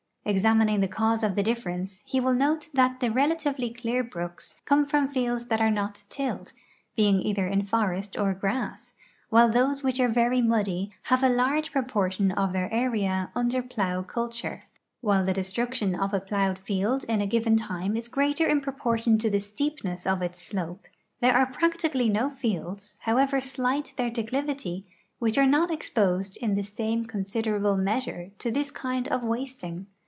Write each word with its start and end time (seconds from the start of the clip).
Examining 0.23 0.81
the 0.81 0.87
cause 0.87 1.23
of 1.23 1.33
the 1.35 1.41
difference 1.41 2.03
he 2.05 2.19
will 2.19 2.35
note 2.35 2.69
that 2.75 2.99
the 2.99 3.09
relatively 3.11 3.71
clear 3.73 4.03
brooks 4.03 4.53
come 4.65 4.85
from 4.85 5.07
fields 5.07 5.47
that 5.47 5.59
are 5.59 5.71
not 5.71 6.03
tilled, 6.09 6.53
being 6.95 7.19
either 7.23 7.47
in 7.47 7.65
forest 7.65 8.15
or 8.17 8.31
grains, 8.35 8.93
while 9.29 9.49
tho.se 9.49 9.81
which 9.81 9.99
are 9.99 10.07
very 10.07 10.39
muddy 10.39 10.91
have 11.05 11.23
a 11.23 11.27
large 11.27 11.73
]>ro 11.73 11.81
portion 11.81 12.31
of 12.31 12.53
their 12.53 12.71
area 12.71 13.31
under 13.35 13.63
plow 13.63 14.03
culture. 14.03 14.61
While 15.01 15.25
the 15.25 15.33
destruction 15.33 15.95
of 15.95 16.13
a 16.13 16.21
plowed 16.21 16.59
field 16.59 17.03
in 17.05 17.19
a 17.19 17.25
given 17.27 17.57
time 17.57 17.97
is 17.97 18.07
greater 18.07 18.45
in 18.45 18.61
jwoportion 18.61 19.19
to 19.21 19.29
the 19.29 19.39
steepness 19.39 20.05
of 20.05 20.21
its 20.21 20.39
slope, 20.39 20.85
there 21.19 21.35
are 21.35 21.47
practically 21.47 22.09
no 22.09 22.29
fields, 22.29 22.97
however 23.01 23.41
slight 23.41 23.93
their 23.97 24.11
declivity, 24.11 24.85
which 25.17 25.39
are 25.39 25.47
not 25.47 25.71
exposed 25.71 26.37
in 26.37 26.53
the 26.53 26.63
same 26.63 27.05
consid 27.07 27.45
erable 27.45 27.77
measure 27.77 28.29
to 28.37 28.51
this 28.51 28.69
kind 28.69 29.07
of 29.07 29.23
wasting. 29.23 29.87